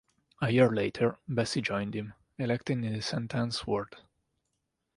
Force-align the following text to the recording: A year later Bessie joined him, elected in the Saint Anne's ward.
A 0.41 0.49
year 0.51 0.71
later 0.71 1.19
Bessie 1.27 1.61
joined 1.61 1.93
him, 1.93 2.15
elected 2.39 2.83
in 2.83 2.91
the 2.91 3.03
Saint 3.03 3.35
Anne's 3.35 3.67
ward. 3.67 3.97